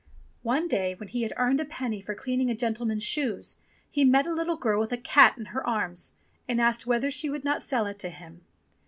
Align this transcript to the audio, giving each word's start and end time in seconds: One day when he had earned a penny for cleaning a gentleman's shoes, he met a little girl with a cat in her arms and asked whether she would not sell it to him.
One 0.41 0.67
day 0.67 0.95
when 0.95 1.09
he 1.09 1.21
had 1.21 1.31
earned 1.37 1.59
a 1.59 1.63
penny 1.65 2.01
for 2.01 2.15
cleaning 2.15 2.49
a 2.49 2.55
gentleman's 2.55 3.03
shoes, 3.03 3.57
he 3.87 4.03
met 4.03 4.25
a 4.25 4.33
little 4.33 4.55
girl 4.55 4.79
with 4.79 4.91
a 4.91 4.97
cat 4.97 5.37
in 5.37 5.45
her 5.53 5.63
arms 5.63 6.13
and 6.47 6.59
asked 6.59 6.87
whether 6.87 7.11
she 7.11 7.29
would 7.29 7.43
not 7.43 7.61
sell 7.61 7.85
it 7.85 7.99
to 7.99 8.09
him. 8.09 8.41